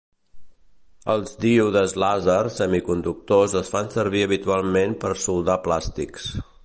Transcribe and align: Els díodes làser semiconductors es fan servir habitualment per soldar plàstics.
Els 1.15 1.33
díodes 1.43 1.93
làser 2.03 2.39
semiconductors 2.55 3.53
es 3.61 3.69
fan 3.75 3.93
servir 3.97 4.25
habitualment 4.29 4.97
per 5.05 5.13
soldar 5.27 5.59
plàstics. 5.69 6.27